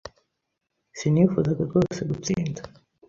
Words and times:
Sinifuzaga 0.99 1.61
rwose 1.67 1.99
gutsinda. 2.09 2.61